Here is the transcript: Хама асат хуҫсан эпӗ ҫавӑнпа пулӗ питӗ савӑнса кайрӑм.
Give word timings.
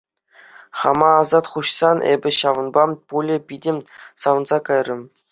Хама 0.83 1.09
асат 1.17 1.45
хуҫсан 1.51 1.97
эпӗ 2.13 2.31
ҫавӑнпа 2.39 2.83
пулӗ 3.11 3.37
питӗ 3.51 3.73
савӑнса 4.25 4.57
кайрӑм. 4.71 5.01